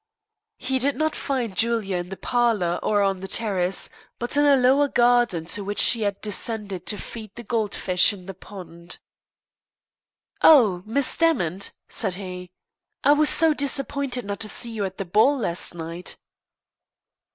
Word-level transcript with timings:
He 0.57 0.79
did 0.79 0.95
not 0.95 1.15
find 1.15 1.55
Julia 1.55 1.97
in 1.97 2.09
the 2.09 2.17
parlour 2.17 2.79
or 2.81 3.03
on 3.03 3.19
the 3.19 3.27
terrace, 3.27 3.87
but 4.17 4.35
in 4.35 4.47
a 4.47 4.57
lower 4.57 4.87
garden 4.87 5.45
to 5.53 5.63
which 5.63 5.77
she 5.77 6.01
had 6.01 6.19
descended 6.21 6.87
to 6.87 6.97
feed 6.97 7.35
the 7.35 7.43
goldfish 7.43 8.11
in 8.11 8.25
the 8.25 8.33
pond. 8.33 8.97
"Oh! 10.41 10.81
Miss 10.87 11.15
Demant," 11.15 11.73
said 11.87 12.15
he, 12.15 12.49
"I 13.03 13.11
was 13.13 13.29
so 13.29 13.53
disappointed 13.53 14.25
not 14.25 14.39
to 14.39 14.49
see 14.49 14.71
you 14.71 14.85
at 14.85 14.97
the 14.97 15.05
ball 15.05 15.37
last 15.37 15.75
night." 15.75 16.17